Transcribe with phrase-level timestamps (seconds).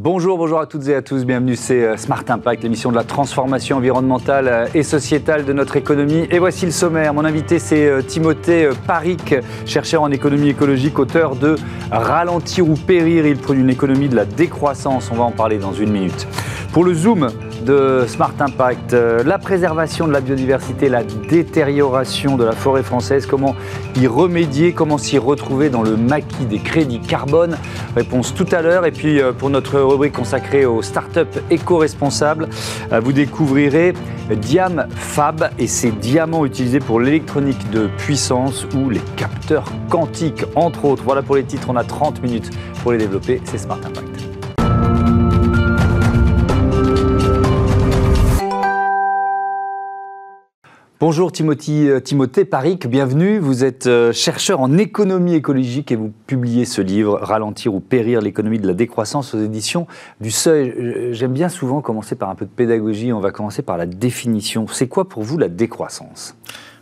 [0.00, 3.02] Bonjour, bonjour à toutes et à tous, bienvenue, c'est euh, Smart Impact, l'émission de la
[3.02, 6.28] transformation environnementale euh, et sociétale de notre économie.
[6.30, 9.34] Et voici le sommaire, mon invité c'est euh, Timothée Paric,
[9.66, 11.56] chercheur en économie écologique, auteur de
[11.90, 15.72] Ralentir ou périr, il produit une économie de la décroissance, on va en parler dans
[15.72, 16.28] une minute.
[16.78, 17.28] Pour le Zoom
[17.66, 23.56] de Smart Impact, la préservation de la biodiversité, la détérioration de la forêt française, comment
[23.96, 27.58] y remédier, comment s'y retrouver dans le maquis des crédits carbone,
[27.96, 28.86] réponse tout à l'heure.
[28.86, 32.48] Et puis pour notre rubrique consacrée aux startups éco-responsables.
[32.92, 33.92] Euh, vous découvrirez
[34.30, 40.84] Diam Fab et ses diamants utilisés pour l'électronique de puissance ou les capteurs quantiques, entre
[40.84, 41.02] autres.
[41.02, 42.50] Voilà pour les titres, on a 30 minutes
[42.84, 43.40] pour les développer.
[43.46, 44.07] C'est Smart Impact.
[51.00, 53.38] Bonjour Timothy, euh, Timothée Paric, bienvenue.
[53.38, 58.20] Vous êtes euh, chercheur en économie écologique et vous publiez ce livre Ralentir ou périr
[58.20, 59.86] l'économie de la décroissance aux éditions
[60.20, 60.70] du Seuil.
[60.70, 63.12] Euh, j'aime bien souvent commencer par un peu de pédagogie.
[63.12, 64.66] On va commencer par la définition.
[64.66, 66.34] C'est quoi pour vous la décroissance?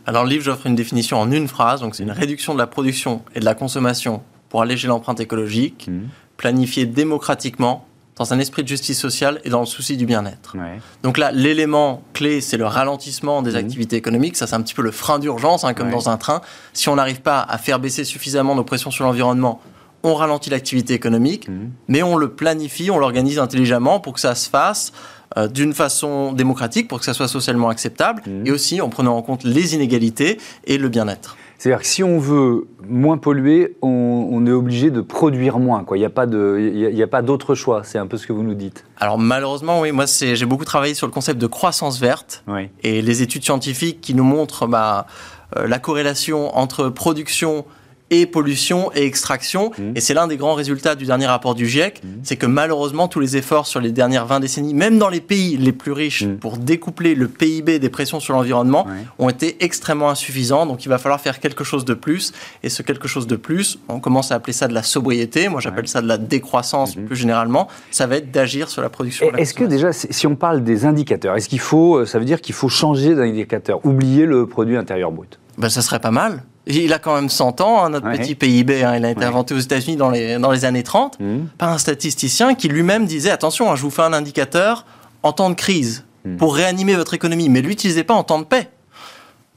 [0.07, 1.81] Alors le livre, j'offre une définition en une phrase.
[1.81, 5.89] Donc c'est une réduction de la production et de la consommation pour alléger l'empreinte écologique,
[5.91, 6.07] mmh.
[6.37, 7.85] planifiée démocratiquement
[8.17, 10.55] dans un esprit de justice sociale et dans le souci du bien-être.
[11.03, 13.55] Donc là, l'élément clé, c'est le ralentissement des mmh.
[13.55, 14.35] activités économiques.
[14.35, 16.41] Ça, c'est un petit peu le frein d'urgence, hein, comme dans un train.
[16.73, 19.61] Si on n'arrive pas à faire baisser suffisamment nos pressions sur l'environnement,
[20.03, 21.69] on ralentit l'activité économique, mmh.
[21.87, 24.93] mais on le planifie, on l'organise intelligemment pour que ça se fasse
[25.37, 28.47] euh, d'une façon démocratique, pour que ça soit socialement acceptable, mmh.
[28.47, 31.35] et aussi en prenant en compte les inégalités et le bien-être.
[31.57, 35.83] C'est-à-dire que si on veut moins polluer, on, est obligé de produire moins.
[35.91, 37.81] Il n'y a pas d'autre choix.
[37.83, 38.85] C'est un peu ce que vous nous dites.
[38.97, 39.91] Alors malheureusement, oui.
[39.91, 42.43] Moi, j'ai beaucoup travaillé sur le concept de croissance verte.
[42.83, 45.07] Et les études scientifiques qui nous montrent bah,
[45.55, 47.65] euh, la corrélation entre production
[48.09, 49.71] et pollution et extraction.
[49.77, 49.91] Mmh.
[49.95, 52.07] Et c'est l'un des grands résultats du dernier rapport du GIEC, mmh.
[52.23, 55.57] c'est que malheureusement tous les efforts sur les dernières 20 décennies, même dans les pays
[55.57, 56.37] les plus riches, mmh.
[56.37, 58.87] pour découpler le PIB des pressions sur l'environnement,
[59.19, 60.65] ont été extrêmement insuffisants.
[60.65, 62.33] Donc il va falloir faire quelque chose de plus.
[62.63, 65.49] Et ce quelque chose de plus, on commence à appeler ça de la sobriété.
[65.49, 67.67] Moi j'appelle ça de la décroissance plus généralement.
[67.91, 69.27] Ça va être d'agir sur la production.
[69.35, 72.55] Est-ce que déjà, si on parle des indicateurs, est-ce qu'il faut, ça veut dire qu'il
[72.55, 75.39] faut changer d'indicateur, oublier le produit intérieur brut?
[75.57, 76.43] Ben, ça serait pas mal.
[76.69, 78.83] Il a quand même 100 ans, hein, notre petit PIB.
[78.83, 81.37] Hein, il a été inventé aux États-Unis dans les, dans les années 30 mmh.
[81.57, 84.85] par un statisticien qui lui-même disait attention, hein, je vous fais un indicateur
[85.23, 86.35] en temps de crise mmh.
[86.37, 88.69] pour réanimer votre économie, mais l'utilisez pas en temps de paix.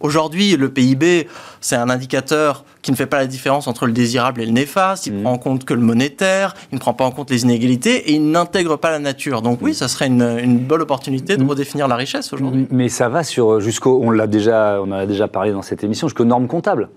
[0.01, 1.29] Aujourd'hui, le PIB,
[1.61, 5.07] c'est un indicateur qui ne fait pas la différence entre le désirable et le néfaste.
[5.07, 5.23] Il ne mmh.
[5.23, 8.15] prend en compte que le monétaire, il ne prend pas en compte les inégalités et
[8.15, 9.43] il n'intègre pas la nature.
[9.43, 12.67] Donc oui, ça serait une, une bonne opportunité de redéfinir la richesse aujourd'hui.
[12.71, 15.85] Mais ça va sur jusqu'au, on l'a déjà, on en a déjà parlé dans cette
[15.85, 16.89] émission, jusqu'aux normes comptables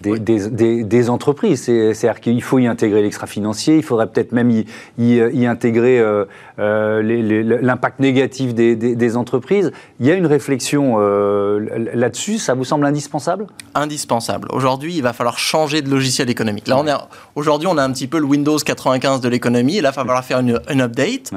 [0.00, 1.62] des, des, entreprises.
[1.62, 4.66] C'est-à-dire qu'il faut y intégrer l'extra-financier, il faudrait peut-être même y,
[4.98, 6.24] y, intégrer euh,
[6.58, 7.02] euh,
[7.60, 9.72] l'impact négatif des, entreprises.
[9.98, 13.46] Il y a une réflexion euh, là-dessus, ça vous semble indispensable?
[13.74, 14.48] Indispensable.
[14.52, 16.68] Aujourd'hui, il va falloir changer de logiciel économique.
[16.68, 16.94] Là, on est
[17.34, 20.04] aujourd'hui, on a un petit peu le Windows 95 de l'économie, et là, il va
[20.04, 21.32] falloir faire une, une update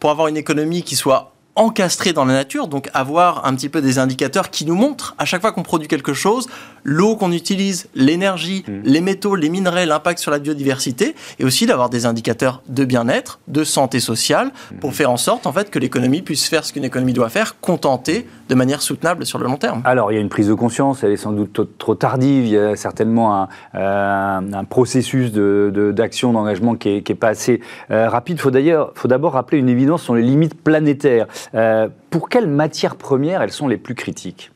[0.00, 3.82] pour avoir une économie qui soit encastré dans la nature, donc avoir un petit peu
[3.82, 6.48] des indicateurs qui nous montrent à chaque fois qu'on produit quelque chose,
[6.84, 8.72] l'eau qu'on utilise, l'énergie, mmh.
[8.84, 13.40] les métaux, les minerais, l'impact sur la biodiversité, et aussi d'avoir des indicateurs de bien-être,
[13.48, 14.50] de santé sociale,
[14.80, 14.94] pour mmh.
[14.94, 18.26] faire en sorte en fait que l'économie puisse faire ce qu'une économie doit faire, contenter
[18.48, 19.82] de manière soutenable sur le long terme.
[19.84, 22.52] Alors il y a une prise de conscience, elle est sans doute trop tardive, il
[22.52, 28.08] y a certainement un, euh, processus d'action, de, d'engagement qui n'est est pas assez euh,
[28.08, 28.36] rapide.
[28.38, 31.26] Il faut d'ailleurs, faut d'abord rappeler une évidence sur les limites planétaires.
[31.54, 34.50] Euh, pour quelles matières premières elles sont les plus critiques?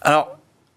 [0.00, 0.35] Alors,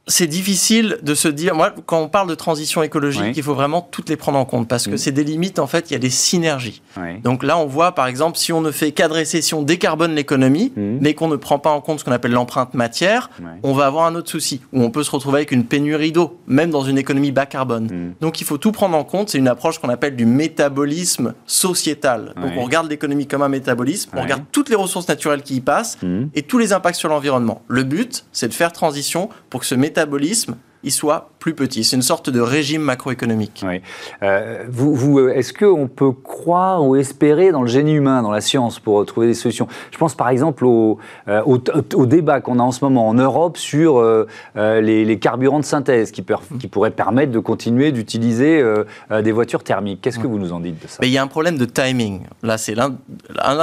[0.09, 1.56] c'est difficile de se dire.
[1.56, 4.68] Moi, quand on parle de transition écologique, il faut vraiment toutes les prendre en compte
[4.68, 5.59] parce que c'est des limites.
[5.59, 6.81] En fait, il y a des synergies.
[7.24, 10.74] Donc là, on voit, par exemple, si on ne fait qu'adresser, si on décarbone l'économie,
[10.75, 10.98] mm.
[11.00, 13.30] mais qu'on ne prend pas en compte ce qu'on appelle l'empreinte matière,
[13.64, 16.39] on va avoir un autre souci où on peut se retrouver avec une pénurie d'eau,
[16.48, 17.86] même dans une économie bas carbone.
[17.86, 18.13] Mm.
[18.19, 19.30] Donc, il faut tout prendre en compte.
[19.30, 22.33] C'est une approche qu'on appelle du métabolisme sociétal.
[22.36, 24.10] Donc, on regarde l'économie comme un métabolisme.
[24.16, 25.98] On regarde toutes les ressources naturelles qui y passent
[26.33, 27.62] et tous les impacts sur l'environnement.
[27.68, 31.84] Le but, c'est de faire transition pour que ce métabolisme métabolisme il soit plus petit.
[31.84, 33.64] C'est une sorte de régime macroéconomique.
[33.66, 33.81] Oui.
[34.24, 38.42] Euh, vous, vous Est-ce qu'on peut croire ou espérer dans le génie humain, dans la
[38.42, 39.68] science, pour trouver des solutions?
[39.92, 43.58] Je pense par exemple au, euh, au, débat qu'on a en ce moment en Europe
[43.58, 46.24] sur euh, les, carburants de synthèse qui,
[46.60, 48.64] qui, pourraient permettre de continuer d'utiliser
[49.12, 50.02] des voitures thermiques.
[50.02, 50.98] Qu'est-ce que vous nous en dites de ça?
[51.04, 52.22] Il y a un problème de timing.
[52.44, 52.92] Là, c'est l'un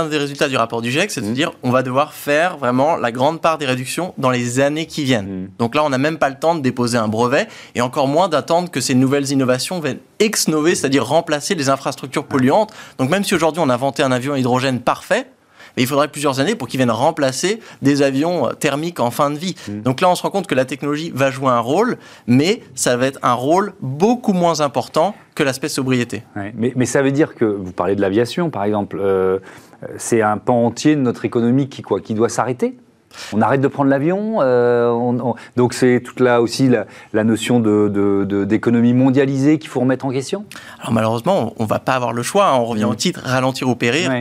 [0.08, 1.34] des résultats du rapport du GIEC, c'est de mmh.
[1.34, 5.04] dire on va devoir faire vraiment la grande part des réductions dans les années qui
[5.04, 5.44] viennent.
[5.44, 5.48] Mmh.
[5.58, 8.08] Donc là, on n'a même pas le temps de déposer un un brevet, et encore
[8.08, 12.72] moins d'attendre que ces nouvelles innovations viennent ex-nover, c'est-à-dire remplacer les infrastructures polluantes.
[12.98, 15.26] Donc même si aujourd'hui on a inventé un avion à hydrogène parfait,
[15.76, 19.36] mais il faudrait plusieurs années pour qu'ils viennent remplacer des avions thermiques en fin de
[19.36, 19.54] vie.
[19.68, 19.80] Mmh.
[19.82, 22.96] Donc là, on se rend compte que la technologie va jouer un rôle, mais ça
[22.96, 26.22] va être un rôle beaucoup moins important que l'aspect sobriété.
[26.34, 29.38] mais, mais, ça veut dire que, vous parlez de l'aviation par exemple, euh,
[29.98, 32.78] c'est un pan entier de notre économie qui, quoi, qui doit s'arrêter?
[33.32, 34.38] On arrête de prendre l'avion.
[34.40, 36.68] Euh, donc c'est toute là aussi
[37.12, 40.44] la, notion d'économie de, mondialisée qu'il faut remettre en question?
[40.80, 42.48] Alors malheureusement, on ne va pas avoir le choix.
[42.48, 42.56] Hein.
[42.56, 42.96] On revient au mmh.
[42.96, 44.12] titre ralentir ou périr.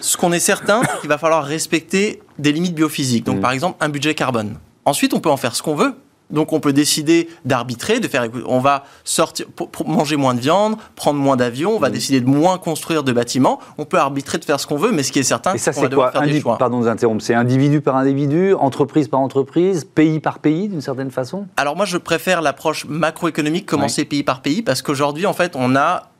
[0.00, 3.24] Ce qu'on est certain, c'est qu'il va falloir respecter des limites biophysiques.
[3.24, 3.40] Donc mmh.
[3.40, 4.56] par exemple un budget carbone.
[4.84, 5.94] Ensuite, on peut en faire ce qu'on veut.
[6.30, 9.46] Donc on peut décider d'arbitrer, de faire, on va sortir,
[9.86, 11.92] manger moins de viande, prendre moins d'avions, on va mmh.
[11.92, 13.60] décider de moins construire de bâtiments.
[13.78, 15.82] On peut arbitrer de faire ce qu'on veut, mais ce qui est certain, c'est qu'on
[15.82, 16.58] va devoir faire des choix.
[16.58, 20.80] Pardon de vous interrompre, c'est individu par individu, entreprise par entreprise, pays par pays, d'une
[20.80, 21.46] certaine façon?
[21.56, 25.76] Alors moi, je préfère l'approche macroéconomique, commencer pays par pays, parce qu'aujourd'hui, en fait, on
[25.76, 26.10] a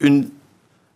[0.00, 0.28] une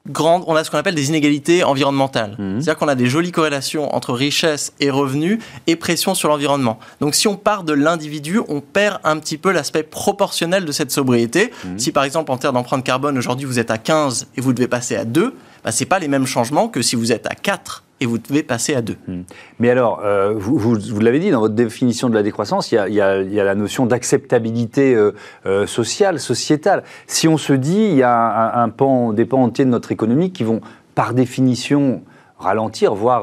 [0.08, 2.36] grande, on a ce qu'on appelle des inégalités environnementales.
[2.38, 2.60] Mhm.
[2.60, 6.78] C'est-à-dire qu'on a des jolies corrélations entre richesse et revenus et pression sur l'environnement.
[7.00, 10.90] Donc si on part de l'individu, on perd un petit peu l'aspect proportionnel de cette
[10.90, 11.52] sobriété.
[11.64, 11.78] Mhm.
[11.78, 14.68] Si par exemple en termes d'empreinte carbone, aujourd'hui vous êtes à 15 et vous devez
[14.68, 15.34] passer à 2,
[15.64, 18.18] bah, ce n'est pas les mêmes changements que si vous êtes à 4 et vous
[18.18, 18.96] devez passer à deux.
[19.06, 19.22] Hmm.
[19.60, 23.22] Mais alors, euh, vous, l'avez dit dans votre définition de la décroissance, il y a,
[23.22, 25.12] la notion d'acceptabilité euh,
[25.46, 26.82] euh, sociale, sociétale.
[27.06, 30.32] Si on se dit, il y a un, pan, des pans entiers de notre économie
[30.32, 30.60] qui vont,
[30.96, 32.02] par définition,
[32.38, 33.22] ralentir, voire,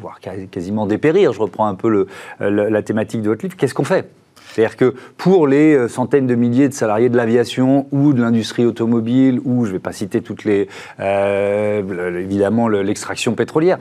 [0.00, 0.20] voire
[0.50, 1.32] quasiment dépérir.
[1.32, 2.06] Je reprends un peu
[2.38, 3.56] la thématique de votre livre.
[3.56, 4.10] Qu'est-ce qu'on fait?
[4.56, 8.64] C'est-à-dire que pour les euh, centaines de milliers de salariés de l'aviation ou de l'industrie
[8.64, 10.68] automobile, ou je ne vais pas citer toutes les,
[10.98, 13.76] euh, évidemment l'extraction pétrolière,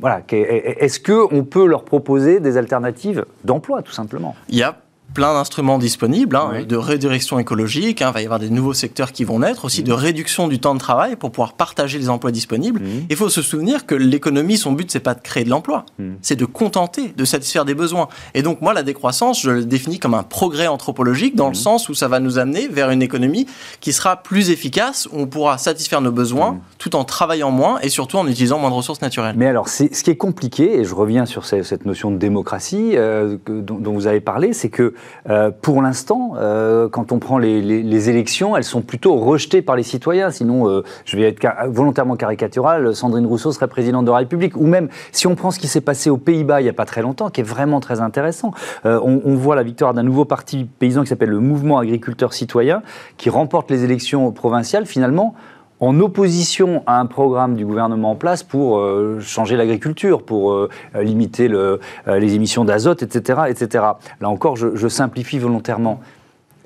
[0.00, 4.34] voilà, est-ce qu'on peut leur proposer des alternatives d'emploi, tout simplement?
[4.50, 4.76] Y a
[5.16, 9.12] plein d'instruments disponibles, hein, de redirection écologique, hein, il va y avoir des nouveaux secteurs
[9.12, 12.30] qui vont naître, aussi de réduction du temps de travail pour pouvoir partager les emplois
[12.30, 12.80] disponibles.
[12.80, 13.06] Mmh.
[13.08, 16.04] Il faut se souvenir que l'économie, son but, c'est pas de créer de l'emploi, mmh.
[16.20, 18.08] c'est de contenter, de satisfaire des besoins.
[18.34, 21.88] Et donc moi, la décroissance, je le définis comme un progrès anthropologique dans le sens
[21.88, 23.46] où ça va nous amener vers une économie
[23.80, 27.88] qui sera plus efficace, où on pourra satisfaire nos besoins tout en travaillant moins et
[27.88, 29.36] surtout en utilisant moins de ressources naturelles.
[29.38, 33.38] Mais alors, ce qui est compliqué, et je reviens sur cette notion de démocratie euh,
[33.46, 34.92] dont, dont, vous avez parlé, c'est que
[35.28, 39.82] euh, pour l'instant, euh, quand on prend les, élections, elles sont plutôt rejetées par les
[39.82, 40.30] citoyens.
[40.30, 44.56] Sinon, euh, je vais être volontairement caricatural, Sandrine Rousseau serait présidente de la République.
[44.56, 46.84] Ou même, si on prend ce qui s'est passé aux Pays-Bas il n'y a pas
[46.84, 48.52] très longtemps, qui est vraiment très intéressant,
[48.84, 52.82] on, on, voit la victoire d'un nouveau parti paysan qui s'appelle le Mouvement agriculteur citoyen,
[53.16, 55.34] qui remporte les élections provinciales finalement
[55.80, 60.68] en opposition à un programme du gouvernement en place pour euh, changer l'agriculture, pour euh,
[60.94, 63.84] limiter le, euh, les émissions d'azote, etc., etc.
[64.20, 66.00] Là encore, je, simplifie volontairement.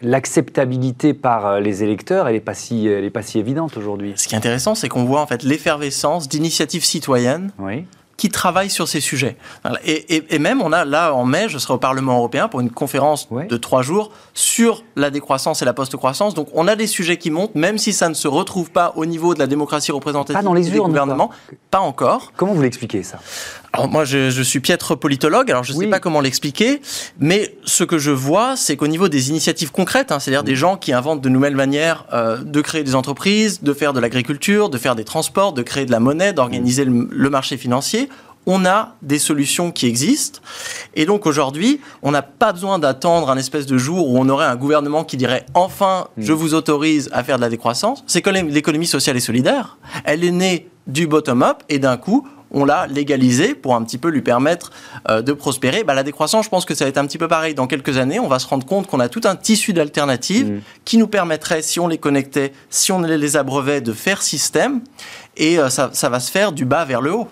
[0.03, 4.15] L'acceptabilité par les électeurs, elle n'est pas, si, pas si évidente aujourd'hui.
[4.17, 7.85] Ce qui est intéressant, c'est qu'on voit en fait l'effervescence d'initiatives citoyennes oui
[8.21, 9.39] qui travaillent sur ces sujets.
[9.83, 13.31] Et, même, on a là, en mai, je serai au Parlement européen pour une conférence
[13.31, 16.35] de trois jours sur la décroissance et la post-croissance.
[16.35, 19.07] Donc, on a des sujets qui montent, même si ça ne se retrouve pas au
[19.07, 21.31] niveau de la démocratie représentative pas dans les des gouvernements.
[21.71, 22.33] Pas encore.
[22.37, 23.21] Comment vous l'expliquez, ça?
[23.73, 26.81] Alors moi, je, suis piètre politologue, alors je ne sais pas comment l'expliquer,
[27.21, 30.77] mais ce que je vois, c'est qu'au niveau des initiatives concrètes, hein, c'est-à-dire des gens
[30.77, 34.79] qui inventent de nouvelles manières euh, de créer des entreprises, de faire de l'agriculture, de
[34.79, 38.09] faire des transports, de créer de la monnaie, d'organiser le, marché financier,
[38.47, 40.41] on a des solutions qui existent.
[40.97, 44.47] Et donc aujourd'hui, on n'a pas besoin d'attendre un espèce de jour où on aurait
[44.47, 46.23] un gouvernement qui dirait enfin, mm.
[46.23, 48.03] je vous autorise à faire de la décroissance.
[48.09, 52.65] C'est que l'économie sociale et solidaire, elle est née du bottom-up et d'un coup, on
[52.65, 54.71] l'a légalisé pour un petit peu lui permettre
[55.09, 55.85] euh, de prospérer.
[55.85, 57.55] Bah, la décroissance, je pense que ça va être un petit peu pareil.
[57.55, 60.61] Dans quelques années, on va se rendre compte qu'on a tout un tissu d'alternatives mm.
[60.85, 64.81] qui nous permettrait, si on les connectait, si on les abreuvait, de faire système.
[65.37, 67.29] Et euh, ça, va se faire du bas vers le haut.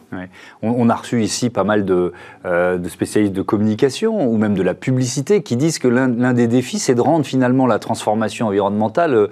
[0.62, 2.12] On, a reçu ici pas mal de,
[2.46, 6.46] euh, de, spécialistes de communication ou même de la publicité qui disent que l'un des
[6.46, 9.28] défis, c'est de rendre finalement la transformation environnementale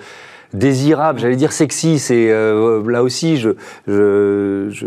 [0.53, 3.55] désirable, j'allais dire sexy, c'est euh, là aussi je,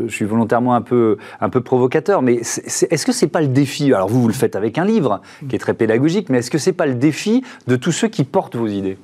[0.10, 3.94] suis volontairement un peu, un peu provocateur, mais est-ce que c'est pas le défi?
[3.94, 6.58] Alors vous, vous le faites avec un livre qui est très pédagogique, mais est-ce que
[6.58, 8.98] c'est pas le défi de tous ceux qui portent vos idées?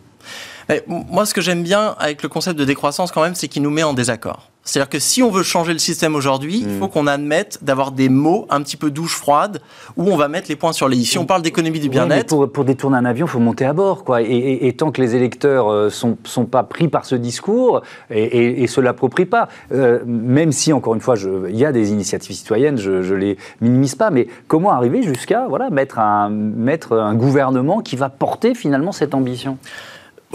[0.87, 3.69] Moi, ce que j'aime bien avec le concept de décroissance, quand même, c'est qu'il nous
[3.69, 4.49] met en désaccord.
[4.65, 6.89] C'est-à-dire que si on veut changer le système aujourd'hui, il faut mm.
[6.89, 9.61] qu'on admette d'avoir des mots un petit peu douche froide
[9.95, 11.05] où on va mettre les points sur les i.
[11.05, 12.27] Si on parle d'économie du bien-être.
[12.27, 14.03] pour, pour, détourner un avion, il faut monter à bord.
[14.03, 14.23] Quoi.
[14.23, 18.63] Et, tant que les électeurs ne euh, sont, sont, pas pris par ce discours et,
[18.63, 21.15] et, se l'approprient pas, euh, même si, encore une fois,
[21.47, 25.45] il y a des initiatives citoyennes, je ne les minimise pas, mais comment arriver jusqu'à
[25.47, 29.59] voilà, mettre, un, mettre un gouvernement qui va porter finalement cette ambition?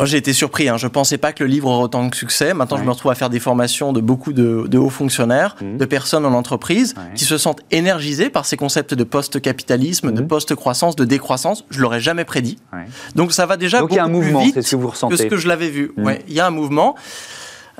[0.00, 0.66] Moi, j'ai été surpris.
[0.66, 0.78] Hein.
[0.78, 2.54] Je ne pensais pas que le livre aurait autant de succès.
[2.54, 5.76] Maintenant, je me retrouve à faire des formations de beaucoup de, hauts fonctionnaires, mmh.
[5.76, 10.26] de personnes en entreprise qui se sentent énergisées par ces concepts de post-capitalisme, de mmh.
[10.26, 11.66] post-croissance, de décroissance.
[11.69, 12.57] Je l'aurais jamais prédit.
[13.14, 15.16] Donc, ça va déjà beaucoup plus vite ce que, vous ressentez.
[15.16, 15.92] que ce que je l'avais vu.
[15.99, 16.11] Mmh.
[16.28, 16.95] il y a un mouvement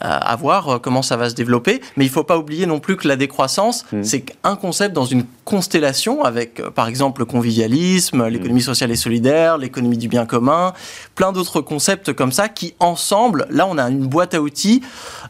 [0.01, 1.81] à voir euh, comment ça va se développer.
[1.97, 4.03] Mais il ne faut pas oublier non plus que la décroissance, mm.
[4.03, 8.65] c'est un concept dans une constellation avec, euh, par exemple, le convivialisme, l'économie mm.
[8.65, 10.73] sociale et solidaire, l'économie du bien commun,
[11.15, 14.83] plein d'autres concepts comme ça qui, ensemble, là, on a une boîte à outils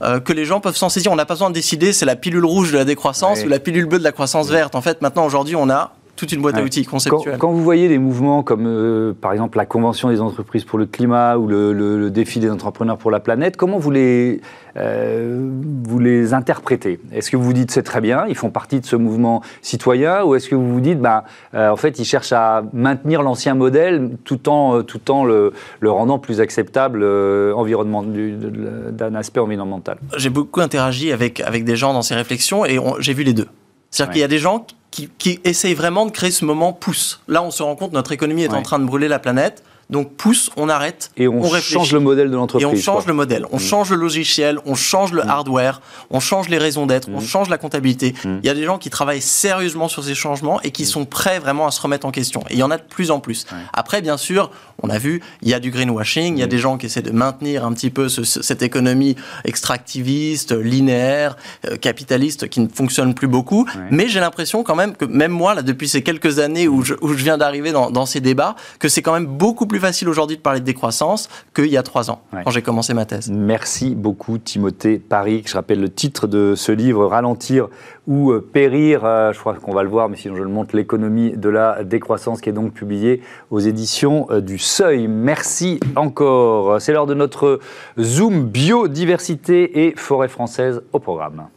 [0.03, 1.13] euh, que les gens peuvent s'en saisir.
[1.13, 3.59] On n'a pas besoin de décider, c'est la pilule rouge de la décroissance ou la
[3.59, 4.75] pilule bleue de la croissance verte.
[4.75, 7.39] En fait, maintenant, aujourd'hui, on a toute une boîte à outils conceptuelle.
[7.39, 10.85] Quand, vous voyez des mouvements comme, euh, par exemple, la Convention des entreprises pour le
[10.85, 14.43] climat ou le, défi des entrepreneurs pour la planète, comment vous les,
[14.77, 15.49] euh,
[15.85, 17.01] vous les interprétez?
[17.13, 20.23] Est-ce que vous vous dites c'est très bien, ils font partie de ce mouvement citoyen,
[20.25, 21.25] ou est-ce que vous vous dites, bah,
[21.55, 25.91] euh, en fait, ils cherchent à maintenir l'ancien modèle tout en, tout en le, le
[25.91, 29.97] rendant plus acceptable environnement, d'un aspect environnemental?
[30.19, 33.49] J'ai beaucoup interagi avec, avec des gens dans ces réflexions et j'ai vu les deux.
[33.91, 37.21] C'est-à-dire qu'il y a des gens qui, qui, essayent vraiment de créer ce moment pouce.
[37.29, 39.63] Là, on se rend compte, notre économie est en train de brûler la planète.
[39.91, 42.69] Donc pousse, on arrête, et on, change le modèle de l'entreprise.
[42.69, 43.61] Et on change le modèle, on mm.
[43.61, 45.29] change le logiciel, on change le mm.
[45.29, 47.25] hardware, on change les raisons d'être, on mm.
[47.25, 48.15] change la comptabilité.
[48.25, 51.41] Il y a des gens qui travaillent sérieusement sur ces changements et qui sont prêts
[51.41, 52.43] vraiment à se remettre en question.
[52.51, 53.47] Et il y en a de plus en plus.
[53.73, 54.51] Après, bien sûr,
[54.83, 57.03] on a vu, il y a du greenwashing, il y a des gens qui essaient
[57.03, 61.37] de maintenir un petit peu cette économie extractiviste, linéaire,
[61.69, 63.67] euh, capitaliste qui ne fonctionne plus beaucoup.
[63.91, 66.95] Mais j'ai l'impression quand même que même moi, là, depuis ces quelques années où je,
[67.01, 70.09] où je viens d'arriver dans, dans ces débats, que c'est quand même beaucoup plus facile
[70.09, 73.31] aujourd'hui de parler de décroissance qu'il y a trois ans, quand j'ai commencé ma thèse.
[73.31, 75.43] Merci beaucoup, Timothée Paris.
[75.47, 77.69] Je rappelle le titre de ce livre, Ralentir
[78.07, 79.05] ou euh, périr.
[79.05, 81.85] Euh, je crois qu'on va le voir, mais sinon je le montre, l'économie de la
[81.85, 85.09] décroissance, qui est donc publié aux éditions euh, du Seuil.
[85.09, 86.81] Merci encore.
[86.81, 87.61] C'est l'heure de notre
[87.99, 91.49] Zoom biodiversité et forêt française au programme.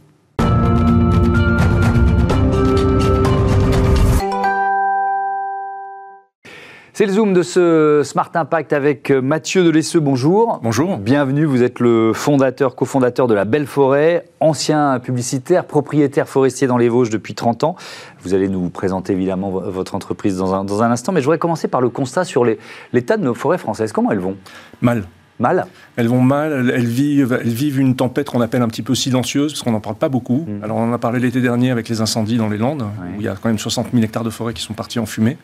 [6.95, 10.00] C'est le Zoom de ce Smart Impact avec euh, Mathieu Delesseux.
[10.00, 10.59] Bonjour.
[10.62, 10.97] Bonjour.
[10.97, 11.43] Bienvenue.
[11.43, 16.89] Vous êtes le fondateur, cofondateur de la Belle Forêt, ancien publicitaire, propriétaire forestier dans les
[16.89, 17.75] Vosges depuis 30 ans.
[18.21, 21.39] Vous allez nous présenter évidemment votre entreprise dans un, dans un instant, mais je voudrais
[21.39, 23.91] commencer par le constat sur l'état de nos forêts françaises.
[23.91, 24.38] Comment elles vont?
[24.81, 25.05] Mal.
[25.39, 25.65] Mal?
[25.95, 29.53] Elles vont mal, elles vivent, elles vivent une tempête qu'on appelle un petit peu silencieuse,
[29.53, 30.45] parce qu'on n'en parle pas beaucoup.
[30.47, 30.63] Mm.
[30.63, 33.25] Alors on en a parlé l'été dernier avec les incendies dans les Landes, où il
[33.25, 35.38] y a quand même 60 000 hectares de forêt qui sont partis en fumée.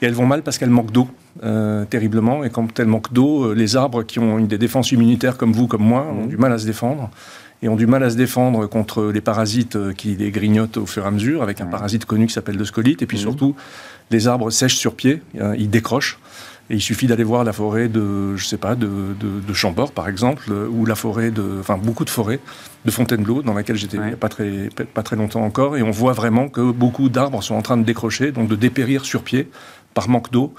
[0.00, 1.08] Et elles vont mal parce qu'elles manquent d'eau
[1.42, 2.44] euh, terriblement.
[2.44, 5.52] Et quand elles manquent d'eau, euh, les arbres qui ont une des défenses immunitaires comme
[5.52, 6.28] vous, comme moi, ont mmh.
[6.28, 7.10] du mal à se défendre.
[7.60, 10.86] Et ont du mal à se défendre contre les parasites euh, qui les grignotent au
[10.86, 13.02] fur et à mesure, avec un parasite connu qui s'appelle le scolite.
[13.02, 13.20] Et puis mmh.
[13.20, 13.56] surtout,
[14.10, 16.18] les arbres sèchent sur pied, ils décrochent.
[16.70, 18.88] Et il suffit d'aller voir la forêt de, je sais pas, de,
[19.18, 22.40] de, Chambord, par exemple, ou la forêt de, enfin, beaucoup de forêts
[22.84, 25.78] de Fontainebleau, dans laquelle j'étais il pas très, pas très longtemps encore.
[25.78, 29.06] Et on voit vraiment que beaucoup d'arbres sont en train de décrocher, donc de dépérir
[29.06, 29.48] sur pied
[29.98, 30.54] par manque d'eau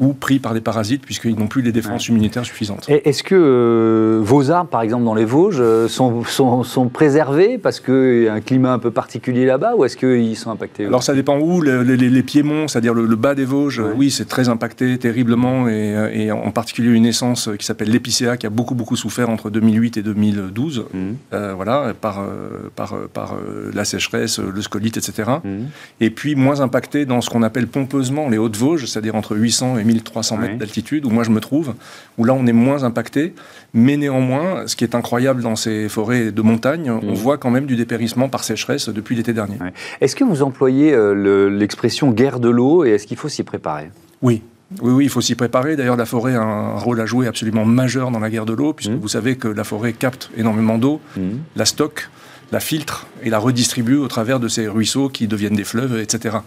[0.00, 2.88] ou pris par des parasites puisqu'ils n'ont plus les défenses immunitaires suffisantes.
[2.88, 7.78] Est-ce que euh, vos arbres, par exemple dans les Vosges, euh, sont, sont, préservés parce
[7.80, 11.02] qu'il y a un climat un peu particulier là-bas ou est-ce qu'ils sont impactés Alors
[11.02, 11.60] ça dépend où.
[11.60, 16.10] Les, les, piémonts, c'est-à-dire le, bas des Vosges, oui, c'est très impacté terriblement et, euh,
[16.12, 19.98] et, en particulier une essence qui s'appelle l'épicéa qui a beaucoup beaucoup souffert entre 2008
[19.98, 20.98] et 2012, mmh.
[21.54, 22.24] voilà, par,
[22.76, 23.36] par, par
[23.74, 25.30] la sécheresse, le scolite, etc.
[25.44, 25.48] Mmh.
[26.00, 29.84] Et puis moins impacté dans ce qu'on appelle pompeusement les Hautes-Vosges, c'est-à-dire entre 800 et
[29.92, 31.74] 1300 mètres d'altitude, où moi je me trouve,
[32.18, 33.34] où là on est moins impacté.
[33.72, 37.14] Mais néanmoins, ce qui est incroyable dans ces forêts de montagne, on mmh.
[37.14, 39.56] voit quand même du dépérissement par sécheresse depuis l'été dernier.
[40.00, 43.90] Est-ce que vous employez euh, l'expression guerre de l'eau et est-ce qu'il faut s'y préparer?
[44.22, 44.42] Oui,
[44.80, 45.76] oui, oui, il faut s'y préparer.
[45.76, 48.72] D'ailleurs, la forêt a un rôle à jouer absolument majeur dans la guerre de l'eau,
[48.72, 49.00] puisque mmh.
[49.00, 51.20] vous savez que la forêt capte énormément d'eau, mmh.
[51.56, 52.08] la stocke,
[52.52, 56.38] la filtre et la redistribue au travers de ces ruisseaux qui deviennent des fleuves, etc.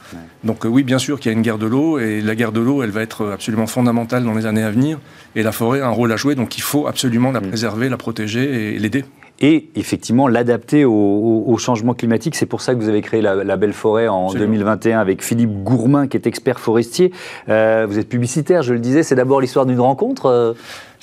[0.44, 2.52] Donc euh, oui, bien sûr qu'il y a une guerre de l'eau, et la guerre
[2.52, 5.00] de l'eau, elle va être absolument fondamentale dans les années à venir,
[5.36, 7.48] et la forêt a un rôle à jouer, donc il faut absolument la mm.
[7.48, 9.06] préserver, la protéger et l'aider.
[9.40, 12.36] et effectivement l'adapter au, changement climatique.
[12.36, 16.08] C'est pour ça que vous avez créé la, Belle Forêt en 2021 avec Philippe Gourmain,
[16.08, 17.12] qui est expert forestier.
[17.48, 20.54] Euh, vous êtes publicitaire, je le disais, c'est d'abord l'histoire d'une rencontre euh,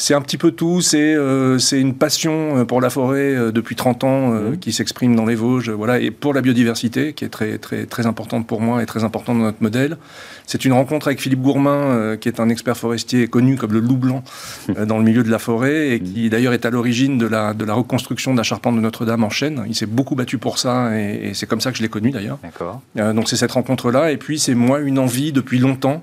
[0.00, 0.80] c'est un petit peu tout.
[0.80, 4.56] C'est euh, une passion euh, pour la forêt euh, depuis 30 ans mmh.
[4.56, 8.06] qui s'exprime dans les Vosges, voilà, et pour la biodiversité qui est très très très
[8.06, 9.98] importante pour moi et très importante dans notre modèle.
[10.46, 13.96] C'est une rencontre avec Philippe Gourmain, qui est un expert forestier connu comme le loup
[13.96, 14.24] blanc
[14.86, 17.64] dans le milieu de la forêt et qui d'ailleurs est à l'origine de la de
[17.64, 19.64] la reconstruction de la charpente de Notre-Dame en chêne.
[19.68, 22.38] Il s'est beaucoup battu pour ça et, c'est comme ça que je l'ai connu d'ailleurs.
[22.42, 22.80] D'accord.
[22.96, 26.02] donc c'est cette rencontre là et puis c'est moi une envie depuis longtemps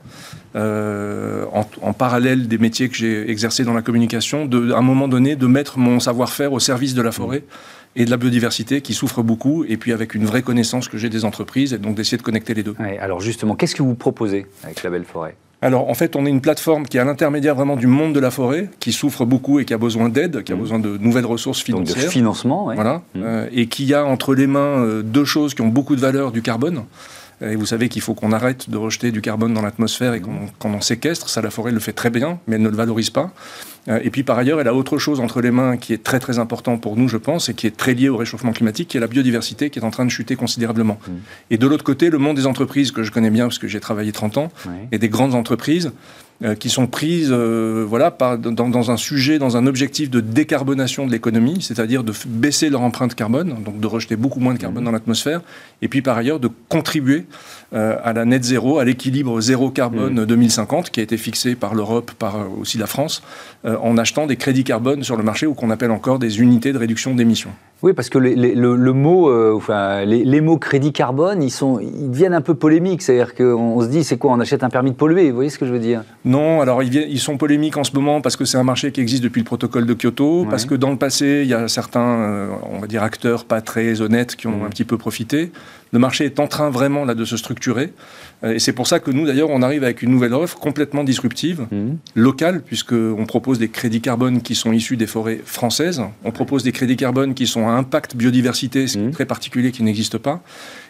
[0.57, 1.45] euh,
[1.81, 5.35] en, parallèle des métiers que j'ai exercés dans la communication, de, à un moment donné,
[5.35, 7.43] de mettre mon savoir-faire au service de la forêt
[7.95, 11.09] et de la biodiversité qui souffre beaucoup, et puis avec une vraie connaissance que j'ai
[11.09, 12.75] des entreprises, et donc d'essayer de connecter les deux.
[12.99, 15.35] alors justement, qu'est-ce que vous proposez avec la Belle Forêt?
[15.61, 18.19] Alors en fait, on est une plateforme qui est à l'intermédiaire vraiment du monde de
[18.19, 20.59] la forêt, qui souffre beaucoup et qui a besoin d'aide, qui a mmh.
[20.59, 21.95] besoin de nouvelles ressources financières.
[21.95, 23.01] Donc de financement, Voilà.
[23.15, 23.21] Mmh.
[23.23, 26.31] Euh, et qui a entre les mains euh, deux choses qui ont beaucoup de valeur,
[26.31, 26.83] du carbone.
[27.41, 30.74] Et vous savez qu'il faut qu'on arrête de rejeter du carbone dans l'atmosphère et qu'on
[30.74, 31.29] en séquestre.
[31.29, 33.32] Ça, la forêt le fait très bien, mais elle ne le valorise pas.
[33.89, 36.20] Euh, et puis par ailleurs, elle a autre chose entre les mains qui est très
[36.20, 38.98] très important pour nous, je pense, et qui est très lié au réchauffement climatique, qui
[38.98, 41.00] est la biodiversité qui est en train de chuter considérablement.
[41.08, 41.12] Mmh.
[41.51, 43.79] Et de l'autre côté, le monde des entreprises, que je connais bien parce que j'ai
[43.79, 44.51] travaillé 30 ans,
[44.91, 45.91] et des grandes entreprises
[46.60, 51.08] qui sont prises euh, voilà, par, dans, dans, un sujet, dans un objectif de décarbonation
[51.08, 54.84] de l'économie, c'est-à-dire de baisser leur empreinte carbone, donc de rejeter beaucoup moins de carbone
[54.84, 54.86] mmh.
[54.86, 55.41] dans l'atmosphère,
[55.82, 57.25] et puis par ailleurs de contribuer
[57.74, 60.89] euh, à la net zéro, à l'équilibre zéro carbone 2050, mmh.
[60.91, 63.24] qui a été fixé par l'Europe, par aussi la France,
[63.65, 66.77] en achetant des crédits carbone sur le marché, ou qu'on appelle encore des unités de
[66.77, 67.51] réduction d'émissions.
[67.84, 72.41] Oui, parce que le, mot, enfin, les, mots crédit carbone, ils, sont, ils deviennent un
[72.41, 73.01] peu polémiques.
[73.01, 75.60] C'est-à-dire qu'on se dit, c'est quoi On achète un permis de polluer Vous voyez ce
[75.60, 76.03] que je veux dire?
[76.25, 79.24] Non, alors ils, sont polémiques en ce moment parce que c'est un marché qui existe
[79.24, 82.48] depuis le protocole de Kyoto, parce que dans le passé, il y a certains, euh,
[82.72, 85.51] on va dire, acteurs pas très honnêtes qui ont un petit peu profité.
[85.91, 87.94] Le marché est en train vraiment là de se structurer.
[88.44, 91.03] Euh, et c'est pour ça que nous, d'ailleurs, on arrive avec une nouvelle offre complètement
[91.03, 91.94] disruptive, mmh.
[92.15, 96.01] locale, puisqu'on propose des crédits carbone qui sont issus des forêts françaises.
[96.24, 99.12] On propose des crédits carbone qui sont à impact biodiversité, ce qui est mmh.
[99.12, 100.41] très particulier, qui n'existe pas.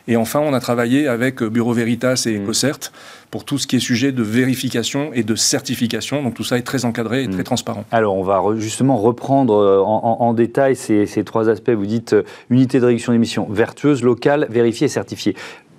[0.07, 2.37] Et enfin, on a travaillé avec Bureau Veritas et.
[2.37, 2.91] EcoCert
[3.31, 6.23] pour tout ce qui est sujet de vérification et de certification.
[6.23, 7.85] Donc tout ça est très encadré et très transparent.
[7.91, 11.71] Alors on va justement reprendre euh, en, détail ces, ces, trois aspects.
[11.71, 15.35] Vous dites euh, unité de réduction d'émissions vertueuse, locale, vérifiée et certifiée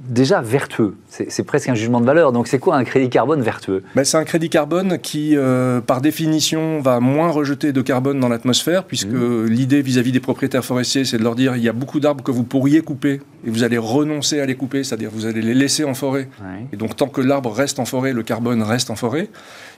[0.08, 0.96] déjà vertueux.
[1.08, 2.32] C'est presque un jugement de valeur.
[2.32, 3.82] Donc c'est quoi un crédit carbone vertueux?
[3.94, 8.28] Ben, C'est un crédit carbone qui, euh, par définition, va moins rejeter de carbone dans
[8.28, 9.46] l'atmosphère, puisque mmh.
[9.46, 12.30] l'idée vis-à-vis des propriétaires forestiers, c'est de leur dire il y a beaucoup d'arbres que
[12.30, 15.84] vous pourriez couper, et vous allez renoncer à les couper, c'est-à-dire vous allez les laisser
[15.84, 16.28] en forêt.
[16.72, 19.28] Et donc tant que l'arbre reste en forêt, le carbone reste en forêt.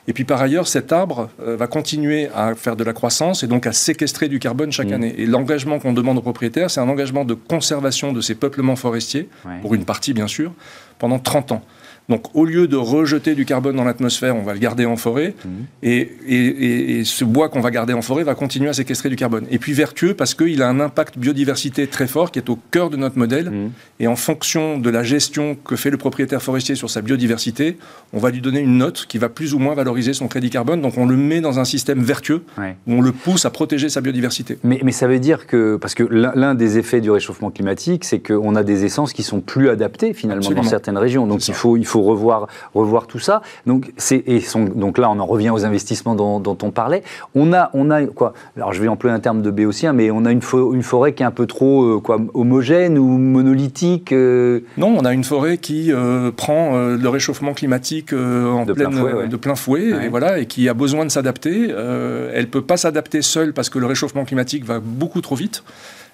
[0.08, 3.46] Et puis par ailleurs, cet arbre euh, va continuer à faire de la croissance et
[3.46, 4.94] donc à séquestrer du carbone chaque mmh.
[4.94, 5.14] année.
[5.18, 9.28] Et l'engagement qu'on demande aux propriétaires, c'est un engagement de conservation de ces peuplements forestiers,
[9.62, 10.52] pour une partie bien sûr,
[10.98, 11.62] pendant 30 ans.
[12.08, 15.34] Donc au lieu de rejeter du carbone dans l'atmosphère, on va le garder en forêt.
[15.44, 15.48] Mmh.
[15.82, 19.46] Et, ce bois qu'on va garder en forêt va continuer à séquestrer du carbone.
[19.50, 22.90] Et puis vertueux parce qu'il a un impact biodiversité très fort qui est au cœur
[22.90, 23.50] de notre modèle.
[23.50, 23.70] Mmh.
[24.00, 27.78] Et en fonction de la gestion que fait le propriétaire forestier sur sa biodiversité,
[28.12, 30.82] on va lui donner une note qui va plus ou moins valoriser son crédit carbone.
[30.82, 34.00] Donc on le met dans un système vertueux où on le pousse à protéger sa
[34.00, 34.58] biodiversité.
[34.64, 38.18] Mais, mais ça veut dire que, parce que l'un des effets du réchauffement climatique, c'est
[38.18, 41.26] qu'on a des essences qui sont plus adaptées finalement dans certaines régions.
[41.26, 43.42] Donc il faut, il faut revoir, revoir tout ça.
[43.66, 44.42] Donc, et
[44.74, 47.02] donc là, on en revient aux investissements dont, on parlait.
[47.34, 50.24] On a, on a quoi Alors je vais employer un terme de béotien, mais on
[50.24, 54.60] a une, une forêt qui est un peu trop euh, quoi, homogène ou monolithique euh?
[54.76, 59.28] Non, on a une forêt qui euh, prend le réchauffement climatique en de, plein fouet,
[59.28, 61.68] de plein fouet, et, voilà, et qui a besoin de s'adapter.
[61.70, 65.62] elle ne peut pas s'adapter seule parce que le réchauffement climatique va beaucoup trop vite.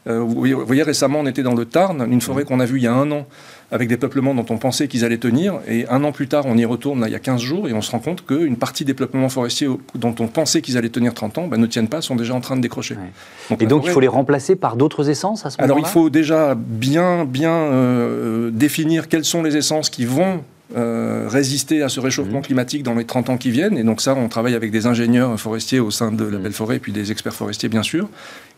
[0.07, 2.87] Vous voyez, récemment, on était dans le Tarn, une forêt qu'on a vue il y
[2.87, 3.27] a un an,
[3.73, 5.55] avec des peuplements dont on pensait qu'ils allaient tenir.
[5.69, 7.73] Et un an plus tard, on y retourne, là, il y a 15 jours, et
[7.73, 11.15] on se rend compte qu'une partie des peuplements forestiers dont on pensait qu'ils allaient tenir
[11.15, 12.97] 30 ans ben, ne tiennent pas, sont déjà en train de décrocher.
[13.59, 15.75] et donc, il faut les remplacer par d'autres essences à ce moment-là?
[15.75, 20.43] Alors, il faut déjà bien, bien euh, définir quelles sont les essences qui vont
[20.75, 22.43] euh, résister à ce réchauffement mmh.
[22.43, 23.79] climatique dans les 30 ans qui viennent.
[23.79, 26.43] Et donc ça, on travaille avec des ingénieurs forestiers au sein de la mmh.
[26.43, 28.09] Belle Forêt, et puis des experts forestiers, bien sûr.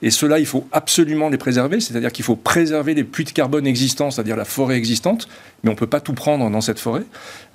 [0.01, 3.67] Et cela, il faut absolument les préserver, c'est-à-dire qu'il faut préserver les puits de carbone
[3.67, 5.29] existants, c'est-à-dire la forêt existante,
[5.63, 7.03] mais on ne peut pas tout prendre dans cette forêt.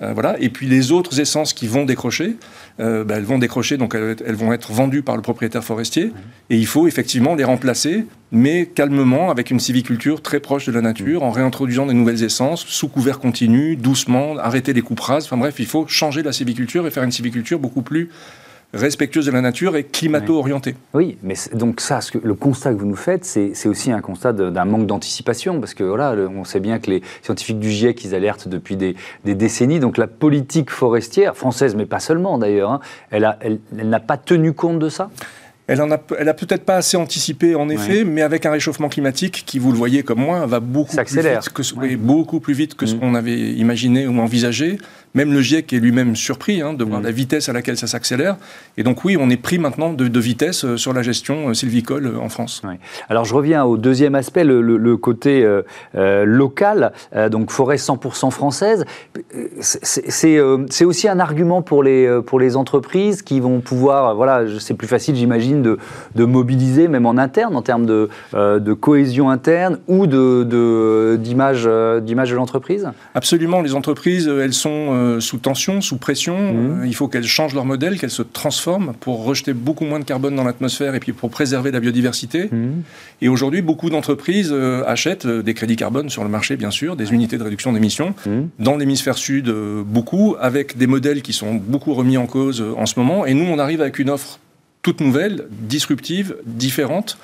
[0.02, 0.36] Euh, voilà.
[0.40, 2.36] Et puis les autres essences qui vont décrocher,
[2.80, 6.12] euh, bah, elles vont décrocher, donc elles, vont être vendues par le propriétaire forestier,
[6.50, 10.82] et il faut effectivement les remplacer, mais calmement, avec une civiculture très proche de la
[10.82, 15.24] nature, en réintroduisant des nouvelles essences, sous couvert continu, doucement, arrêter les coupes rases.
[15.24, 18.10] Enfin bref, il faut changer la civiculture et faire une civiculture beaucoup plus
[18.74, 20.74] respectueuse de la nature et climato-orientée.
[20.94, 24.64] Oui, mais donc ça, le constat que vous nous faites, c'est aussi un constat d'un
[24.64, 28.48] manque d'anticipation, parce que voilà, on sait bien que les scientifiques du GIEC, ils alertent
[28.48, 32.80] depuis des, décennies, donc la politique forestière, française, mais pas seulement d'ailleurs, hein,
[33.12, 35.10] elle n'a pas tenu compte de ça?
[35.66, 39.44] Elle a, elle a peut-être pas assez anticipé en effet, mais avec un réchauffement climatique
[39.46, 42.86] qui, vous le voyez comme moi, va beaucoup plus vite que, beaucoup plus vite que
[42.86, 43.00] ce mm.
[43.00, 44.78] qu'on avait imaginé ou envisagé.
[45.14, 47.04] Même le GIEC est lui-même surpris hein, de voir mm.
[47.04, 48.36] la vitesse à laquelle ça s'accélère.
[48.76, 52.06] Et donc oui, on est pris maintenant de, vitesse euh, sur la gestion euh, sylvicole
[52.06, 52.62] euh, en France.
[53.08, 55.46] Alors je reviens au deuxième aspect, le, côté
[55.94, 56.92] local,
[57.30, 58.84] donc forêt 100% française.
[59.60, 64.86] C'est aussi un argument pour les, pour les entreprises qui vont pouvoir, voilà, c'est plus
[64.86, 65.78] facile j'imagine de,
[66.14, 72.30] de, mobiliser même en interne, en termes de, de cohésion interne ou d'image de, d'image
[72.30, 72.88] de l'entreprise?
[73.14, 76.52] Absolument, les entreprises, elles sont euh, sous tension, sous pression.
[76.52, 76.80] Mmh.
[76.82, 80.04] Euh, il faut qu'elles changent leur modèle, qu'elles se transforment pour rejeter beaucoup moins de
[80.04, 82.48] carbone dans l'atmosphère et puis pour préserver la biodiversité.
[82.50, 82.82] Mmh.
[83.22, 87.12] Et aujourd'hui, beaucoup d'entreprises euh, achètent des crédits carbone sur le marché, bien sûr, des
[87.12, 88.14] unités de réduction d'émissions.
[88.26, 88.30] Mmh.
[88.58, 89.52] Dans l'hémisphère sud,
[89.86, 93.26] beaucoup, avec des modèles qui sont beaucoup remis en cause en ce moment.
[93.26, 94.38] Et nous, on arrive avec une offre
[94.82, 97.18] toute nouvelle, disruptive, différente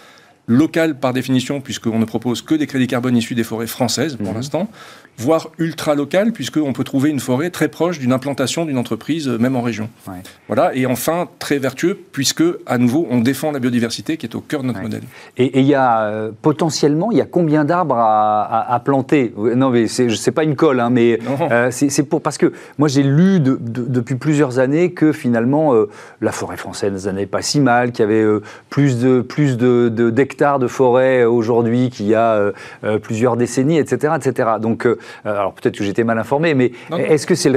[0.50, 4.34] locale par définition, puisqu'on ne propose que des crédits carbone issus des forêts françaises pour
[4.34, 4.68] l'instant,
[5.20, 9.38] voire ultra local, puisqu'on peut trouver une forêt très proche d'une implantation d'une entreprise, euh,
[9.38, 9.88] même en région.
[10.48, 10.74] Voilà.
[10.74, 14.62] Et enfin, très vertueux, puisque, à nouveau, on défend la biodiversité qui est au cœur
[14.62, 15.02] de notre modèle.
[15.36, 19.34] Et il y a euh, potentiellement, il y a combien d'arbres à, planter?
[19.36, 21.18] Non, mais c'est pas une colle, hein, mais
[21.50, 22.22] euh, c'est pour.
[22.22, 25.74] Parce que moi, j'ai lu depuis plusieurs années que finalement,
[26.20, 28.26] la forêt française n'est pas si mal, qu'il y avait
[28.70, 32.52] plus de plus d'hectares de, de, forêt aujourd'hui qu'il y a
[33.02, 34.14] plusieurs décennies, etc.
[34.16, 34.50] etc.
[34.60, 34.86] Donc,
[35.24, 37.50] alors peut-être que j'étais mal informé, mais est-ce que c'est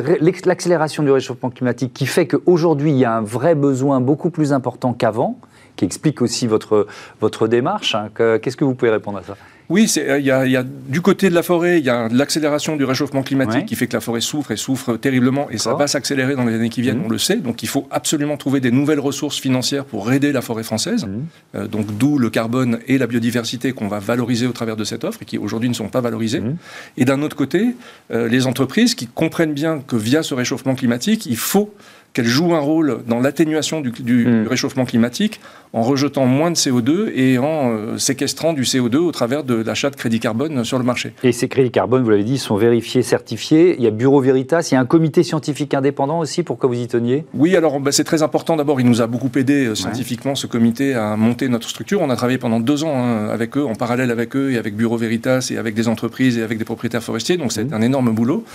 [0.45, 4.53] l'accélération du réchauffement climatique qui fait qu'aujourd'hui il y a un vrai besoin beaucoup plus
[4.53, 5.39] important qu'avant
[5.75, 6.87] qui explique aussi votre,
[7.19, 7.95] votre démarche.
[7.95, 9.35] Hein, qu'est-ce que vous pouvez répondre à ça?
[9.69, 12.83] Oui, euh, il y, a du côté de la forêt, il y a l'accélération du
[12.83, 16.35] réchauffement climatique qui fait que la forêt souffre et souffre terriblement, et ça va s'accélérer
[16.35, 17.05] dans les années qui viennent, mmh.
[17.05, 17.37] on le sait.
[17.37, 21.05] Donc il faut absolument trouver des nouvelles ressources financières pour aider la forêt française.
[21.05, 21.09] Mmh.
[21.55, 25.03] Euh, donc d'où le carbone et la biodiversité qu'on va valoriser au travers de cette
[25.03, 26.41] offre et qui aujourd'hui ne sont pas valorisées.
[26.41, 26.57] Mmh.
[26.97, 27.75] Et d'un autre côté,
[28.11, 31.73] euh, les entreprises qui comprennent bien que via ce réchauffement climatique, il faut
[32.13, 35.41] qu'elles jouent un rôle dans l'atténuation du, réchauffement climatique
[35.73, 39.89] en rejetant moins de CO2 et en euh, séquestrant du CO2 au travers de l'achat
[39.89, 41.13] de crédits carbone sur le marché.
[41.23, 43.75] Et ces crédits carbone, vous l'avez dit, sont vérifiés, certifiés.
[43.79, 46.67] Il y a Bureau Veritas, il y a un comité scientifique indépendant aussi pour que
[46.67, 48.55] vous y teniez Oui, alors bah, c'est très important.
[48.55, 52.01] D'abord, il nous a beaucoup aidé euh, scientifiquement, ce comité, à monter notre structure.
[52.01, 54.75] On a travaillé pendant deux ans hein, avec eux, en parallèle avec eux et avec
[54.75, 57.37] Bureau Veritas et avec des entreprises et avec des propriétaires forestiers.
[57.37, 57.73] Donc c'est mmh.
[57.73, 58.45] un énorme boulot.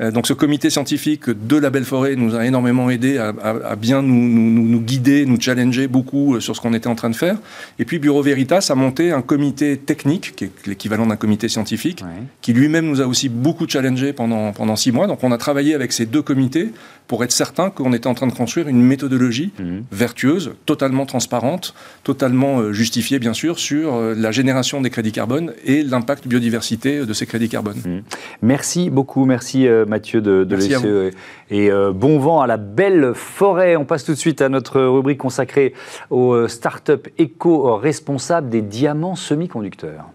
[0.00, 4.00] Euh, donc ce comité scientifique de la Belle Forêt nous a énormément aidé à, bien
[4.00, 7.16] nous, nous, nous, guider, nous challenger beaucoup sur ce qu'on qu'on était en train de
[7.16, 7.38] faire.
[7.78, 12.04] Et puis Bureau Veritas a monté un comité technique, qui est l'équivalent d'un comité scientifique,
[12.42, 15.06] qui lui-même nous a aussi beaucoup challengé pendant, pendant six mois.
[15.06, 16.70] Donc on a travaillé avec ces deux comités
[17.08, 19.84] pour être certain qu'on était en train de construire une méthodologie mhm.
[19.90, 25.54] vertueuse, totalement transparente, totalement euh, justifiée bien sûr sur euh, la génération des crédits carbone
[25.64, 27.78] et l'impact biodiversité de ces crédits carbone.
[27.84, 28.02] Mhm.
[28.42, 31.10] Merci beaucoup, merci euh, Mathieu de, de e.
[31.50, 33.74] et bon vent à la belle forêt.
[33.76, 35.72] On passe tout de suite à notre rubrique consacrée
[36.10, 40.06] aux start-up éco-responsables des diamants semi-conducteurs.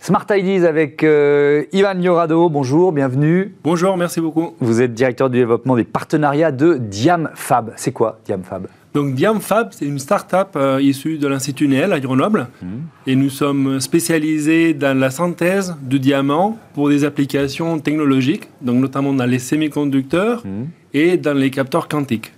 [0.00, 2.48] Smart Ideas avec euh, Ivan Yorado.
[2.48, 3.54] Bonjour, bienvenue.
[3.62, 4.56] Bonjour, merci beaucoup.
[4.58, 7.72] Vous êtes directeur du développement des partenariats de DiamFab.
[7.76, 8.66] C'est quoi DiamFab?
[8.94, 12.48] Donc DiamFab, c'est une start-up euh, issue de l'Institut Néel à Grenoble.
[12.60, 12.66] Mmh.
[13.06, 19.14] Et nous sommes spécialisés dans la synthèse de diamants pour des applications technologiques, donc notamment
[19.14, 20.64] dans les semi-conducteurs mmh.
[20.92, 22.32] et dans les capteurs quantiques.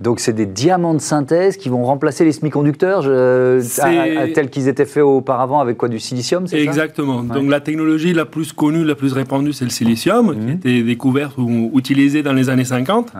[0.00, 5.02] Donc c'est des diamants de synthèse qui vont remplacer les semi-conducteurs tels qu'ils étaient faits
[5.02, 7.24] auparavant avec quoi du silicium, c'est Exactement.
[7.24, 10.50] Donc la technologie la plus connue, la plus répandue, c'est le silicium, qui a mhm.
[10.50, 13.12] été découvert ou utilisé dans les années 50.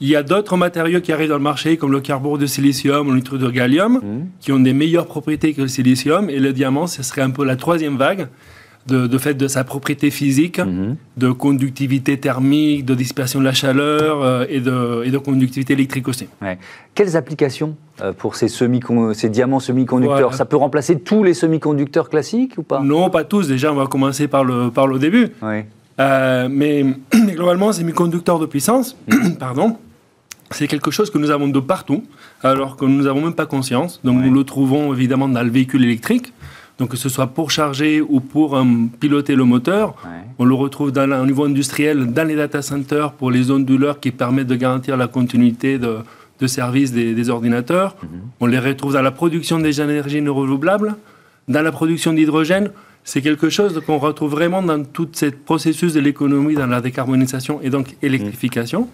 [0.00, 3.08] Il y a d'autres matériaux qui arrivent dans le marché, comme le carbure de silicium
[3.08, 4.26] ou le nitrure de gallium, mhm.
[4.40, 6.28] qui ont des meilleures propriétés que le silicium.
[6.28, 8.28] Et le diamant, ce serait un peu la troisième vague
[8.86, 10.96] de, fait de sa propriété physique, mhm.
[11.16, 16.08] de conductivité thermique, de dispersion de la chaleur euh, et, de, et, de, conductivité électrique
[16.08, 16.28] aussi.
[16.94, 18.80] Quelles applications euh, pour ces, semi
[19.14, 20.34] ces diamants semi-conducteurs?
[20.34, 22.80] Ça peut remplacer tous les semi-conducteurs classiques ou pas?
[22.80, 23.48] Non, pas tous.
[23.48, 25.28] Déjà, on va commencer par le, par le début.
[25.98, 28.96] Euh, mais, globalement, ces semi-conducteurs de puissance,
[29.38, 29.76] pardon,
[30.50, 32.04] c'est quelque chose que nous avons de partout,
[32.42, 34.00] alors que nous n'avons même pas conscience.
[34.04, 36.32] Donc nous le trouvons évidemment dans le véhicule électrique,
[36.78, 38.64] donc que ce soit pour charger ou pour euh,
[39.00, 39.94] piloter le moteur,
[40.38, 43.98] On le retrouve dans, au niveau industriel dans les data centers pour les zones douleurs
[43.98, 45.98] qui permettent de garantir la continuité de,
[46.38, 47.96] de service des, ordinateurs.
[48.02, 48.08] Mhm.
[48.40, 50.96] On les retrouve dans la production des énergies renouvelables,
[51.48, 52.70] dans la production d'hydrogène.
[53.04, 57.60] C'est quelque chose qu'on retrouve vraiment dans tout ce processus de l'économie, dans la décarbonisation
[57.62, 58.80] et donc électrification.
[58.82, 58.86] Mhm.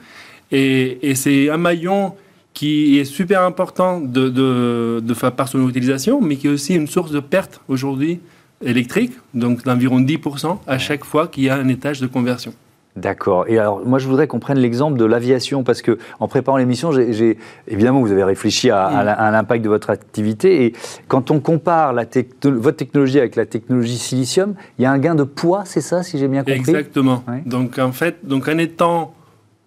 [0.51, 2.15] Et, et c'est un maillon
[2.55, 6.87] qui est super important de, de, de, par son utilisation, mais qui est aussi une
[6.87, 8.21] source de perte aujourd'hui
[8.65, 12.53] électrique, donc d'environ 10% à chaque fois qu'il y a un étage de conversion.
[12.95, 13.47] D'accord.
[13.49, 16.93] Et alors, moi, je voudrais qu'on prenne l'exemple de l'aviation, parce que en préparant l'émission,
[16.93, 20.67] j'ai évidemment, vous avez réfléchi à, à l'impact de votre activité.
[20.67, 20.75] Et
[21.09, 22.05] quand on compare la
[22.43, 26.03] votre technologie avec la technologie silicium, il y a un gain de poids, c'est ça,
[26.03, 26.59] si j'ai bien compris?
[26.59, 27.25] Exactement.
[27.47, 29.15] Donc, en fait, donc en étant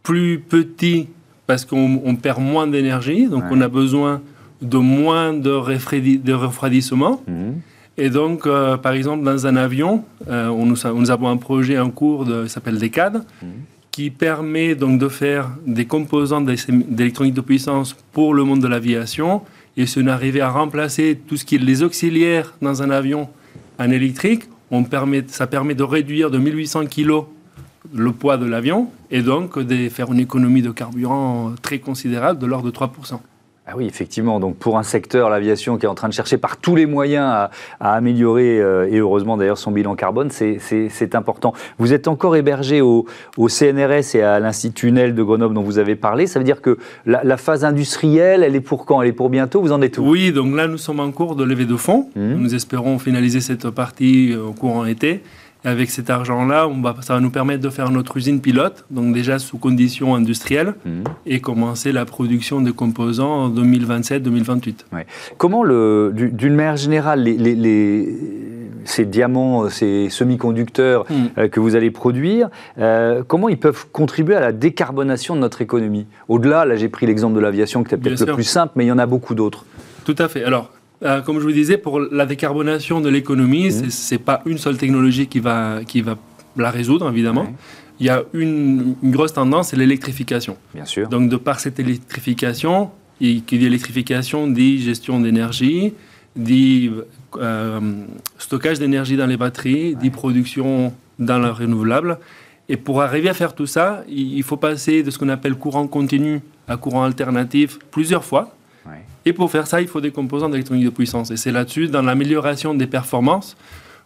[0.06, 1.08] plus petit
[1.48, 4.22] parce qu'on perd moins d'énergie, donc on a besoin
[4.62, 7.22] de moins de, refroidissement.
[7.28, 7.56] Mhm.
[7.98, 11.90] Et donc, euh, par exemple, dans un avion, euh, on nous, avons un projet en
[11.90, 13.50] cours qui s'appelle DECAD, mhm.
[13.92, 19.42] qui permet donc de faire des composants d'électronique de puissance pour le monde de l'aviation.
[19.78, 23.30] Et si on arrivait à remplacer tout ce qui est les auxiliaires dans un avion
[23.80, 27.26] en électrique, on permet, ça permet de réduire de 1800 kg
[27.94, 32.46] le poids de l'avion et donc de faire une économie de carburant très considérable de
[32.46, 33.20] l'ordre de 3%.
[33.68, 34.40] Ah oui, effectivement.
[34.40, 37.26] Donc pour un secteur, l'aviation, qui est en train de chercher par tous les moyens
[37.80, 41.54] à, améliorer, euh, et heureusement d'ailleurs son bilan carbone, c'est important.
[41.80, 45.96] Vous êtes encore hébergé au, CNRS et à l'Institut NEL de Grenoble dont vous avez
[45.96, 46.28] parlé.
[46.28, 49.02] Ça veut dire que la, phase industrielle, elle est pour quand?
[49.02, 49.62] Elle est pour bientôt?
[49.62, 50.04] Vous en êtes où?
[50.04, 52.10] Oui, donc là nous sommes en cours de levée de fonds.
[52.16, 52.34] Mmh.
[52.36, 55.24] Nous espérons finaliser cette partie euh, au courant été
[55.66, 56.70] avec cet argent-là,
[57.02, 61.04] ça va nous permettre de faire notre usine pilote, donc déjà sous conditions industrielles, mhm.
[61.26, 64.86] et commencer la production de composants en 2027-2028.
[65.38, 68.16] Comment, d'une manière générale, les,
[68.86, 71.30] ces diamants, ces semi-conducteurs mhm.
[71.38, 75.62] euh, que vous allez produire, euh, comment ils peuvent contribuer à la décarbonation de notre
[75.62, 76.06] économie?
[76.28, 78.88] Au-delà, là j'ai pris l'exemple de l'aviation qui est peut-être le plus simple, mais il
[78.88, 79.66] y en a beaucoup d'autres.
[80.06, 80.44] Tout à fait.
[80.44, 80.70] Alors,
[81.06, 83.90] euh, comme je vous disais, pour la décarbonation de l'économie, mmh.
[83.90, 86.18] ce n'est pas une seule technologie qui va, qui va
[86.58, 87.48] la résoudre, évidemment.
[88.00, 90.58] Il y a une, grosse tendance, c'est l'électrification.
[90.74, 91.08] Bien sûr.
[91.08, 92.90] Donc, de par cette électrification,
[93.22, 95.94] et qui dit électrification dit gestion d'énergie,
[96.36, 96.92] dit
[97.38, 97.80] euh,
[98.38, 102.20] stockage d'énergie dans les batteries, dit production dans le renouvelable.
[102.68, 105.88] Et pour arriver à faire tout ça, il faut passer de ce qu'on appelle courant
[105.88, 108.56] continu à courant alternatif plusieurs fois.
[109.26, 111.32] Et pour faire ça, il faut des composants d'électronique de puissance.
[111.32, 113.58] Et c'est là-dessus, dans l'amélioration des performances,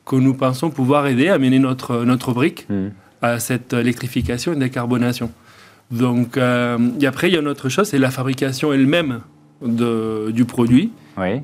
[0.06, 2.88] que nous pensons pouvoir aider à mener notre, notre brique hmm.
[3.22, 5.30] à cette électrification et décarbonation.
[5.92, 9.22] Donc, euh, et après, il y a une autre chose, c'est la fabrication elle-même
[9.62, 10.92] de, du produit.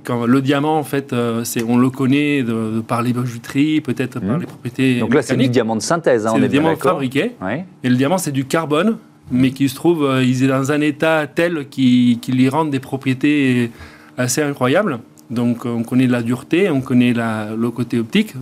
[0.06, 4.22] Quand le diamant, en fait, euh, c'est, on le connaît de, par les bijouteries, peut-être
[4.22, 4.40] par hmm.
[4.40, 5.00] les propriétés.
[5.00, 6.26] Donc là, c'est du diamant de synthèse.
[6.26, 7.34] Hein, c'est du diamant fabriqué.
[7.84, 8.98] Et le diamant, c'est du carbone
[9.32, 12.66] mais qui se trouve, euh, il est dans un état tel qui, qui lui rend
[12.66, 13.72] des propriétés
[14.18, 15.00] assez incroyables.
[15.30, 18.34] Donc on connaît la dureté, on connaît la, le côté optique,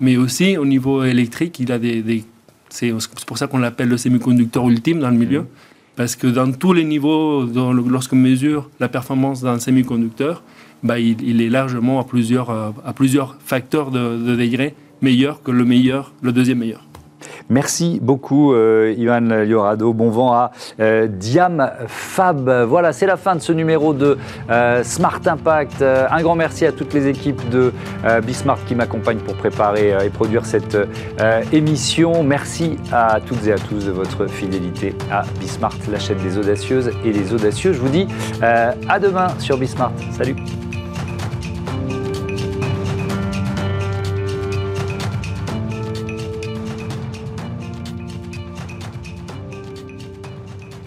[0.00, 2.24] mais aussi au niveau électrique, il a des,
[2.68, 2.92] c'est
[3.26, 5.46] pour ça qu'on l'appelle le semi-conducteur ultime dans le milieu,
[5.96, 10.42] parce que dans tous les niveaux, lorsqu'on mesure la performance d'un semi-conducteur,
[10.82, 15.50] bah, il, est largement à plusieurs, euh, à plusieurs facteurs de, de degrés meilleur que
[15.50, 16.87] le meilleur, le deuxième meilleur.
[17.50, 18.94] Merci beaucoup, euh,
[19.44, 19.92] Liorado.
[19.94, 22.48] Bon vent à euh, Diam Fab.
[22.68, 24.18] Voilà, c'est la fin de ce numéro de
[24.50, 25.82] euh, Smart Impact.
[25.82, 27.72] un grand merci à toutes les équipes de
[28.24, 30.76] Bismart qui m'accompagnent pour préparer et produire cette
[31.52, 32.22] émission.
[32.22, 36.90] Merci à toutes et à tous de votre fidélité à Bismart, la chaîne des audacieuses
[37.04, 37.72] et des audacieux.
[37.72, 38.06] Je vous dis
[38.42, 39.92] à demain sur Bismart.
[40.12, 40.36] Salut.